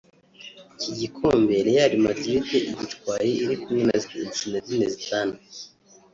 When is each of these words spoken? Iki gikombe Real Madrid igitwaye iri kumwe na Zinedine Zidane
Iki 0.75 0.91
gikombe 0.99 1.53
Real 1.67 1.93
Madrid 2.05 2.47
igitwaye 2.69 3.29
iri 3.43 3.55
kumwe 3.63 3.83
na 3.87 3.95
Zinedine 4.37 4.85
Zidane 4.93 5.35